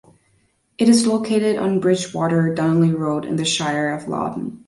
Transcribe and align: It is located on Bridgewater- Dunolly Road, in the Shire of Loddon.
It 0.79 0.89
is 0.89 1.05
located 1.05 1.57
on 1.57 1.79
Bridgewater- 1.79 2.55
Dunolly 2.57 2.91
Road, 2.91 3.23
in 3.23 3.35
the 3.35 3.45
Shire 3.45 3.89
of 3.89 4.07
Loddon. 4.07 4.59